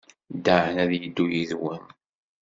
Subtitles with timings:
[0.45, 1.83] Dan ad yeddu yid-wen.